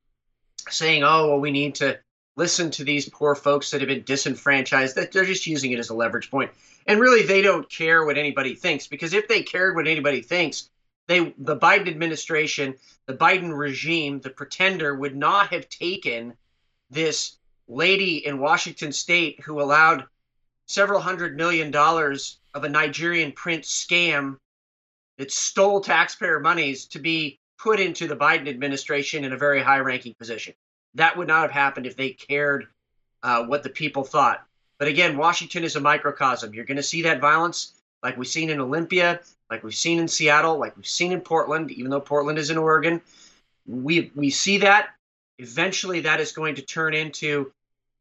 saying 0.71 1.03
oh 1.05 1.29
well 1.29 1.41
we 1.41 1.51
need 1.51 1.75
to 1.77 1.99
listen 2.37 2.71
to 2.71 2.85
these 2.85 3.09
poor 3.11 3.35
folks 3.35 3.71
that 3.71 3.81
have 3.83 3.89
been 3.89 4.05
disenfranchised 4.05 4.97
that 4.97 5.13
they're 5.13 5.27
just 5.27 5.47
using 5.47 5.73
it 5.73 5.79
as 5.79 5.91
a 5.91 5.95
leverage 5.95 6.31
point. 6.31 6.51
And 6.87 6.99
really 6.99 7.25
they 7.25 7.43
don't 7.43 7.69
care 7.69 8.05
what 8.05 8.17
anybody 8.17 8.55
thinks 8.55 8.87
because 8.87 9.13
if 9.13 9.29
they 9.29 9.43
cared 9.43 9.77
what 9.77 9.87
anybody 9.87 10.23
thinks 10.23 10.71
they 11.09 11.35
the 11.39 11.57
biden 11.57 11.89
administration 11.89 12.75
the 13.07 13.15
biden 13.15 13.57
regime 13.57 14.21
the 14.21 14.31
pretender 14.31 14.95
would 14.95 15.17
not 15.17 15.53
have 15.53 15.69
taken 15.69 16.33
this 16.91 17.37
lady 17.69 18.25
in 18.25 18.39
washington 18.39 18.93
state 18.93 19.41
who 19.41 19.61
allowed 19.61 20.05
several 20.67 21.01
hundred 21.01 21.37
million 21.37 21.71
dollars 21.71 22.39
of 22.55 22.65
a 22.65 22.69
Nigerian 22.69 23.33
prince 23.33 23.69
scam 23.69 24.39
that 25.19 25.31
stole 25.31 25.81
taxpayer 25.81 26.41
monies 26.41 26.87
to 26.87 26.99
be 26.99 27.39
put 27.59 27.81
into 27.81 28.09
the 28.09 28.17
Biden 28.17 28.49
administration 28.49 29.25
in 29.25 29.33
a 29.33 29.37
very 29.37 29.63
high 29.63 29.79
ranking 29.79 30.15
position. 30.15 30.55
That 30.95 31.17
would 31.17 31.29
not 31.29 31.43
have 31.43 31.51
happened 31.51 31.87
if 31.87 31.97
they 31.97 32.11
cared 32.11 32.67
uh, 33.23 33.45
what 33.45 33.63
the 33.63 33.71
people 33.71 34.05
thought. 34.05 34.45
But 34.79 34.89
again, 34.89 35.17
Washington 35.17 35.63
is 35.65 35.77
a 35.77 35.81
microcosm. 35.81 36.53
You're 36.53 36.65
going 36.65 36.77
to 36.77 36.83
see 36.83 37.03
that 37.03 37.21
violence 37.21 37.75
like 38.03 38.17
we've 38.17 38.27
seen 38.27 38.51
in 38.51 38.61
Olympia, 38.61 39.21
like 39.49 39.63
we've 39.63 39.75
seen 39.75 40.01
in 40.01 40.09
Seattle, 40.09 40.59
like 40.59 40.77
we've 40.77 40.87
seen 40.87 41.13
in 41.13 41.21
Portland, 41.21 41.71
even 41.71 41.91
though 41.91 42.01
Portland 42.01 42.39
is 42.39 42.51
in 42.51 42.59
Oregon. 42.59 43.01
We, 43.67 44.11
we 44.15 44.31
see 44.31 44.59
that. 44.59 44.89
Eventually, 45.39 46.01
that 46.01 46.21
is 46.21 46.33
going 46.33 46.57
to 46.57 46.63
turn 46.63 46.95
into 46.95 47.53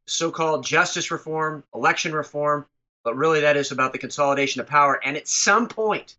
so 0.08 0.32
called 0.32 0.66
justice 0.66 1.12
reform, 1.12 1.64
election 1.74 2.14
reform, 2.14 2.66
but 3.04 3.16
really 3.16 3.40
that 3.42 3.58
is 3.58 3.72
about 3.72 3.92
the 3.92 4.00
consolidation 4.00 4.62
of 4.62 4.68
power. 4.68 5.00
And 5.04 5.18
at 5.18 5.28
some 5.28 5.68
point, 5.68 6.16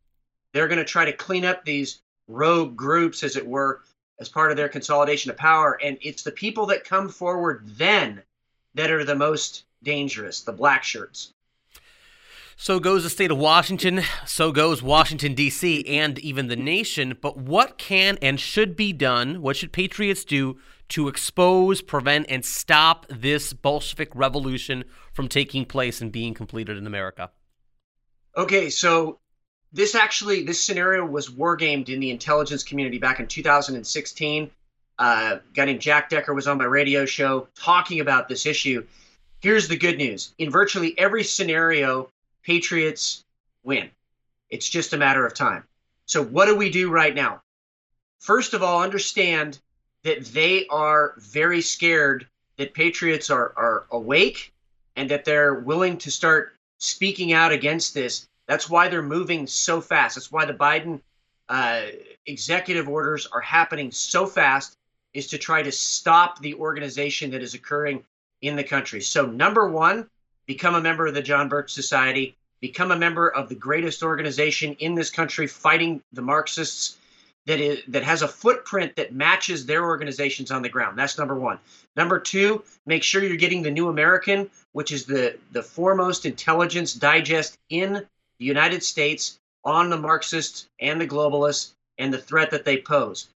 they're 0.52 0.68
going 0.68 0.78
to 0.78 0.84
try 0.84 1.04
to 1.04 1.12
clean 1.12 1.44
up 1.44 1.64
these 1.64 2.00
rogue 2.28 2.76
groups, 2.76 3.22
as 3.22 3.36
it 3.36 3.46
were, 3.46 3.82
as 4.20 4.28
part 4.28 4.50
of 4.50 4.56
their 4.56 4.68
consolidation 4.68 5.30
of 5.30 5.36
power. 5.36 5.78
And 5.82 5.98
it's 6.00 6.22
the 6.22 6.32
people 6.32 6.66
that 6.66 6.84
come 6.84 7.08
forward 7.08 7.64
then 7.76 8.22
that 8.74 8.90
are 8.90 9.04
the 9.04 9.14
most 9.14 9.64
dangerous, 9.82 10.42
the 10.42 10.52
black 10.52 10.84
shirts. 10.84 11.32
So 12.56 12.78
goes 12.78 13.02
the 13.02 13.10
state 13.10 13.32
of 13.32 13.38
Washington, 13.38 14.02
so 14.24 14.52
goes 14.52 14.82
Washington, 14.82 15.34
D.C., 15.34 15.84
and 15.86 16.18
even 16.20 16.46
the 16.46 16.54
nation. 16.54 17.16
But 17.20 17.36
what 17.36 17.76
can 17.76 18.18
and 18.22 18.38
should 18.38 18.76
be 18.76 18.92
done? 18.92 19.42
What 19.42 19.56
should 19.56 19.72
patriots 19.72 20.24
do 20.24 20.58
to 20.90 21.08
expose, 21.08 21.80
prevent, 21.80 22.26
and 22.28 22.44
stop 22.44 23.06
this 23.08 23.52
Bolshevik 23.52 24.10
revolution 24.14 24.84
from 25.12 25.28
taking 25.28 25.64
place 25.64 26.00
and 26.00 26.12
being 26.12 26.34
completed 26.34 26.76
in 26.76 26.86
America? 26.86 27.30
Okay, 28.36 28.70
so 28.70 29.18
this 29.72 29.94
actually 29.94 30.42
this 30.44 30.62
scenario 30.62 31.04
was 31.04 31.30
wargamed 31.30 31.88
in 31.88 32.00
the 32.00 32.10
intelligence 32.10 32.62
community 32.62 32.98
back 32.98 33.20
in 33.20 33.26
2016. 33.26 34.50
Uh, 34.98 35.38
a 35.38 35.54
guy 35.54 35.64
named 35.64 35.80
Jack 35.80 36.10
Decker 36.10 36.34
was 36.34 36.46
on 36.46 36.58
my 36.58 36.64
radio 36.64 37.06
show 37.06 37.48
talking 37.54 38.00
about 38.00 38.28
this 38.28 38.46
issue. 38.46 38.86
Here's 39.40 39.68
the 39.68 39.76
good 39.76 39.98
news: 39.98 40.34
in 40.38 40.50
virtually 40.50 40.98
every 40.98 41.24
scenario, 41.24 42.10
Patriots 42.42 43.24
win. 43.64 43.90
It's 44.50 44.68
just 44.68 44.92
a 44.92 44.98
matter 44.98 45.24
of 45.26 45.34
time. 45.34 45.64
So 46.06 46.22
what 46.22 46.46
do 46.46 46.56
we 46.56 46.70
do 46.70 46.90
right 46.90 47.14
now? 47.14 47.42
First 48.20 48.54
of 48.54 48.62
all, 48.62 48.82
understand 48.82 49.58
that 50.04 50.24
they 50.26 50.66
are 50.66 51.14
very 51.18 51.60
scared 51.60 52.26
that 52.56 52.74
patriots 52.74 53.30
are, 53.30 53.52
are 53.56 53.86
awake 53.90 54.52
and 54.96 55.10
that 55.10 55.24
they're 55.24 55.54
willing 55.54 55.96
to 55.98 56.10
start 56.10 56.54
speaking 56.78 57.32
out 57.32 57.52
against 57.52 57.94
this. 57.94 58.28
That's 58.46 58.68
why 58.68 58.88
they're 58.88 59.02
moving 59.02 59.46
so 59.46 59.80
fast. 59.80 60.16
That's 60.16 60.32
why 60.32 60.44
the 60.44 60.54
Biden 60.54 61.00
uh, 61.48 61.82
executive 62.26 62.88
orders 62.88 63.26
are 63.26 63.40
happening 63.40 63.90
so 63.90 64.26
fast, 64.26 64.76
is 65.14 65.26
to 65.28 65.38
try 65.38 65.62
to 65.62 65.72
stop 65.72 66.40
the 66.40 66.54
organization 66.54 67.30
that 67.30 67.42
is 67.42 67.54
occurring 67.54 68.04
in 68.40 68.56
the 68.56 68.64
country. 68.64 69.00
So, 69.00 69.26
number 69.26 69.68
one, 69.68 70.08
become 70.46 70.74
a 70.74 70.80
member 70.80 71.06
of 71.06 71.14
the 71.14 71.22
John 71.22 71.48
Birch 71.48 71.72
Society, 71.72 72.36
become 72.60 72.90
a 72.90 72.96
member 72.96 73.28
of 73.28 73.48
the 73.48 73.54
greatest 73.54 74.02
organization 74.02 74.74
in 74.74 74.94
this 74.94 75.10
country 75.10 75.46
fighting 75.46 76.02
the 76.12 76.22
Marxists 76.22 76.96
that 77.46 77.60
is 77.60 77.80
that 77.88 78.04
has 78.04 78.22
a 78.22 78.28
footprint 78.28 78.96
that 78.96 79.14
matches 79.14 79.66
their 79.66 79.84
organizations 79.84 80.50
on 80.50 80.62
the 80.62 80.68
ground. 80.68 80.98
That's 80.98 81.18
number 81.18 81.34
one. 81.34 81.58
Number 81.96 82.20
two, 82.20 82.62
make 82.86 83.02
sure 83.02 83.22
you're 83.22 83.36
getting 83.36 83.62
the 83.62 83.70
New 83.70 83.88
American, 83.88 84.50
which 84.72 84.92
is 84.92 85.04
the 85.04 85.38
the 85.50 85.62
foremost 85.62 86.24
intelligence 86.24 86.94
digest 86.94 87.58
in 87.68 87.92
the 88.38 88.44
United 88.44 88.82
States 88.82 89.38
on 89.64 89.90
the 89.90 89.98
Marxists 89.98 90.68
and 90.80 91.00
the 91.00 91.06
globalists 91.06 91.72
and 91.98 92.12
the 92.12 92.18
threat 92.18 92.50
that 92.50 92.64
they 92.64 92.78
pose. 92.78 93.28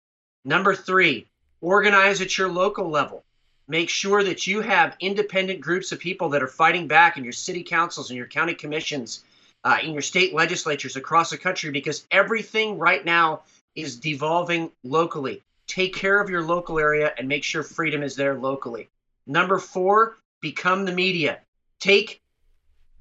Number 0.44 0.74
three, 0.74 1.26
organize 1.60 2.20
at 2.20 2.36
your 2.36 2.48
local 2.48 2.90
level. 2.90 3.24
Make 3.66 3.88
sure 3.88 4.22
that 4.22 4.46
you 4.46 4.60
have 4.60 4.96
independent 5.00 5.62
groups 5.62 5.90
of 5.90 5.98
people 5.98 6.28
that 6.30 6.42
are 6.42 6.48
fighting 6.48 6.86
back 6.86 7.16
in 7.16 7.24
your 7.24 7.32
city 7.32 7.62
councils 7.62 8.10
and 8.10 8.16
your 8.18 8.26
county 8.26 8.52
commissions, 8.52 9.24
uh, 9.64 9.78
in 9.82 9.92
your 9.92 10.02
state 10.02 10.34
legislatures 10.34 10.96
across 10.96 11.30
the 11.30 11.38
country, 11.38 11.70
because 11.70 12.06
everything 12.10 12.78
right 12.78 13.04
now 13.06 13.42
is 13.74 13.96
devolving 13.96 14.70
locally. 14.82 15.42
Take 15.66 15.94
care 15.94 16.20
of 16.20 16.30
your 16.30 16.42
local 16.42 16.78
area 16.78 17.12
and 17.18 17.26
make 17.26 17.44
sure 17.44 17.62
freedom 17.62 18.02
is 18.02 18.16
there 18.16 18.34
locally. 18.34 18.88
Number 19.26 19.58
four, 19.58 20.18
become 20.40 20.84
the 20.84 20.92
media. 20.92 21.40
Take 21.80 22.20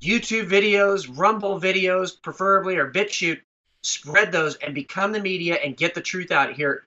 YouTube 0.01 0.49
videos, 0.49 1.07
Rumble 1.17 1.59
videos, 1.59 2.21
preferably, 2.21 2.77
or 2.77 2.91
BitChute, 2.91 3.41
spread 3.81 4.31
those 4.31 4.55
and 4.55 4.73
become 4.73 5.11
the 5.11 5.19
media 5.19 5.55
and 5.55 5.77
get 5.77 5.93
the 5.93 6.01
truth 6.01 6.31
out 6.31 6.53
here. 6.53 6.85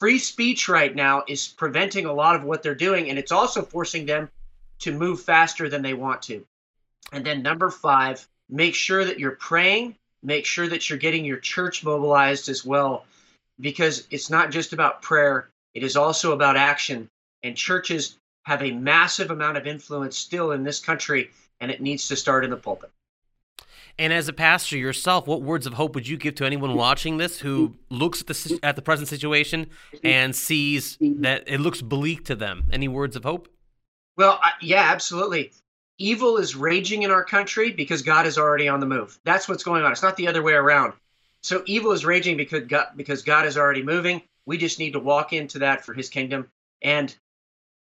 Free 0.00 0.18
speech 0.18 0.68
right 0.68 0.94
now 0.94 1.24
is 1.26 1.48
preventing 1.48 2.06
a 2.06 2.12
lot 2.12 2.36
of 2.36 2.44
what 2.44 2.62
they're 2.62 2.74
doing, 2.74 3.10
and 3.10 3.18
it's 3.18 3.32
also 3.32 3.62
forcing 3.62 4.06
them 4.06 4.30
to 4.80 4.92
move 4.92 5.20
faster 5.20 5.68
than 5.68 5.82
they 5.82 5.94
want 5.94 6.22
to. 6.22 6.46
And 7.12 7.24
then, 7.24 7.42
number 7.42 7.70
five, 7.70 8.26
make 8.48 8.74
sure 8.74 9.04
that 9.04 9.18
you're 9.18 9.32
praying, 9.32 9.96
make 10.22 10.46
sure 10.46 10.68
that 10.68 10.88
you're 10.88 10.98
getting 10.98 11.24
your 11.24 11.38
church 11.38 11.84
mobilized 11.84 12.48
as 12.48 12.64
well, 12.64 13.06
because 13.60 14.06
it's 14.10 14.30
not 14.30 14.50
just 14.50 14.72
about 14.72 15.02
prayer, 15.02 15.48
it 15.74 15.82
is 15.82 15.96
also 15.96 16.32
about 16.32 16.56
action. 16.56 17.08
And 17.42 17.56
churches 17.56 18.18
have 18.44 18.62
a 18.62 18.72
massive 18.72 19.30
amount 19.30 19.56
of 19.56 19.66
influence 19.66 20.16
still 20.16 20.52
in 20.52 20.64
this 20.64 20.80
country, 20.80 21.30
and 21.60 21.70
it 21.70 21.80
needs 21.80 22.08
to 22.08 22.16
start 22.16 22.44
in 22.44 22.50
the 22.50 22.56
pulpit. 22.56 22.90
And 23.98 24.12
as 24.12 24.28
a 24.28 24.32
pastor 24.32 24.76
yourself, 24.76 25.26
what 25.26 25.42
words 25.42 25.66
of 25.66 25.74
hope 25.74 25.94
would 25.96 26.06
you 26.06 26.16
give 26.16 26.36
to 26.36 26.44
anyone 26.44 26.74
watching 26.74 27.16
this 27.16 27.40
who 27.40 27.74
looks 27.90 28.20
at 28.20 28.28
the 28.28 28.60
at 28.62 28.76
the 28.76 28.82
present 28.82 29.08
situation 29.08 29.66
and 30.04 30.36
sees 30.36 30.96
that 31.00 31.44
it 31.48 31.58
looks 31.58 31.82
bleak 31.82 32.24
to 32.26 32.36
them? 32.36 32.64
Any 32.72 32.86
words 32.86 33.16
of 33.16 33.24
hope? 33.24 33.48
Well, 34.16 34.40
yeah, 34.60 34.82
absolutely. 34.82 35.52
Evil 35.98 36.36
is 36.36 36.54
raging 36.54 37.02
in 37.02 37.10
our 37.10 37.24
country 37.24 37.72
because 37.72 38.02
God 38.02 38.24
is 38.24 38.38
already 38.38 38.68
on 38.68 38.78
the 38.78 38.86
move. 38.86 39.18
That's 39.24 39.48
what's 39.48 39.64
going 39.64 39.82
on. 39.82 39.90
It's 39.90 40.02
not 40.02 40.16
the 40.16 40.28
other 40.28 40.42
way 40.42 40.52
around. 40.52 40.92
So 41.42 41.62
evil 41.66 41.92
is 41.92 42.04
raging 42.04 42.36
because 42.36 42.64
God, 42.64 42.88
because 42.96 43.22
God 43.22 43.46
is 43.46 43.56
already 43.56 43.82
moving. 43.82 44.22
We 44.46 44.58
just 44.58 44.78
need 44.78 44.92
to 44.92 45.00
walk 45.00 45.32
into 45.32 45.60
that 45.60 45.84
for 45.84 45.94
His 45.94 46.08
kingdom. 46.08 46.50
And 46.82 47.14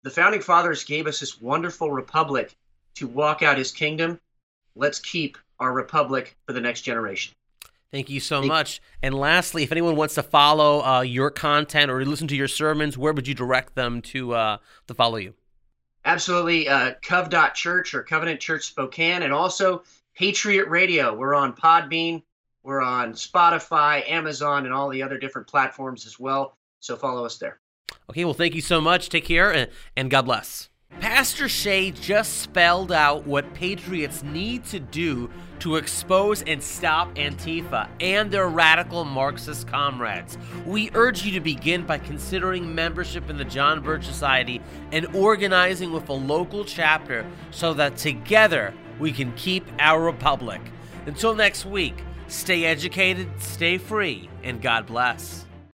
the 0.03 0.09
founding 0.09 0.41
fathers 0.41 0.83
gave 0.83 1.07
us 1.07 1.19
this 1.19 1.41
wonderful 1.41 1.91
republic 1.91 2.55
to 2.95 3.07
walk 3.07 3.41
out 3.41 3.57
His 3.57 3.71
kingdom. 3.71 4.19
Let's 4.75 4.99
keep 4.99 5.37
our 5.59 5.73
republic 5.73 6.35
for 6.45 6.53
the 6.53 6.61
next 6.61 6.81
generation. 6.81 7.33
Thank 7.91 8.09
you 8.09 8.19
so 8.19 8.41
much. 8.41 8.81
And 9.01 9.15
lastly, 9.15 9.63
if 9.63 9.71
anyone 9.71 9.95
wants 9.95 10.15
to 10.15 10.23
follow 10.23 10.83
uh, 10.83 11.01
your 11.01 11.31
content 11.31 11.89
or 11.89 12.03
listen 12.03 12.27
to 12.27 12.35
your 12.35 12.49
sermons, 12.49 12.97
where 12.97 13.13
would 13.13 13.27
you 13.27 13.33
direct 13.33 13.75
them 13.75 14.01
to 14.03 14.33
uh, 14.33 14.57
to 14.87 14.93
follow 14.93 15.17
you? 15.17 15.33
Absolutely, 16.03 16.67
uh, 16.67 16.93
Cov.Church 17.03 17.93
or 17.93 18.03
Covenant 18.03 18.39
Church 18.39 18.65
Spokane, 18.65 19.23
and 19.23 19.33
also 19.33 19.83
Patriot 20.15 20.67
Radio. 20.67 21.13
We're 21.15 21.35
on 21.35 21.53
Podbean, 21.53 22.23
we're 22.67 22.81
on 22.81 23.13
Spotify, 23.13 24.07
Amazon, 24.09 24.65
and 24.65 24.73
all 24.73 24.89
the 24.89 25.01
other 25.01 25.17
different 25.17 25.47
platforms 25.47 26.05
as 26.05 26.19
well. 26.19 26.57
So 26.81 26.97
follow 26.97 27.25
us 27.25 27.37
there. 27.37 27.59
Okay, 28.09 28.25
well, 28.25 28.33
thank 28.33 28.55
you 28.55 28.61
so 28.61 28.81
much. 28.81 29.07
Take 29.07 29.23
care, 29.23 29.69
and, 29.95 30.11
God 30.11 30.23
bless. 30.23 30.69
Pastor 30.99 31.47
Shea 31.47 31.91
just 31.91 32.39
spelled 32.39 32.91
out 32.91 33.25
what 33.25 33.53
patriots 33.53 34.21
need 34.21 34.65
to 34.65 34.81
do 34.81 35.29
to 35.59 35.77
expose 35.77 36.41
and 36.41 36.61
stop 36.61 37.15
Antifa 37.15 37.87
and 38.01 38.29
their 38.29 38.49
radical 38.49 39.05
Marxist 39.05 39.65
comrades. 39.67 40.37
We 40.65 40.91
urge 40.93 41.23
you 41.23 41.31
to 41.33 41.39
begin 41.39 41.85
by 41.85 41.99
considering 41.99 42.75
membership 42.75 43.29
in 43.29 43.37
the 43.37 43.45
John 43.45 43.81
Birch 43.81 44.05
Society 44.05 44.61
and 44.91 45.05
organizing 45.15 45.93
with 45.93 46.09
a 46.09 46.13
local 46.13 46.65
chapter 46.65 47.25
so 47.51 47.73
that 47.75 47.95
together 47.95 48.73
we 48.99 49.13
can 49.13 49.31
keep 49.33 49.65
our 49.79 50.01
republic. 50.01 50.59
Until 51.05 51.33
next 51.33 51.65
week, 51.65 51.95
stay 52.27 52.65
educated, 52.65 53.29
stay 53.39 53.77
free, 53.77 54.29
and 54.43 54.61
God 54.61 54.85
bless. 54.85 55.46